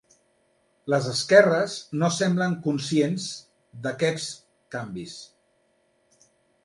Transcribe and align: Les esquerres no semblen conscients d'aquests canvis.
Les 0.93 1.09
esquerres 1.11 1.75
no 2.03 2.09
semblen 2.15 2.57
conscients 2.65 3.27
d'aquests 3.85 4.33
canvis. 4.77 5.15